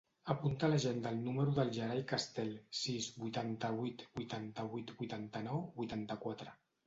[0.33, 6.57] Apunta a l'agenda el número del Yeray Castel: sis, vuitanta-vuit, vuitanta-vuit, vuitanta-nou, vuitanta-quatre.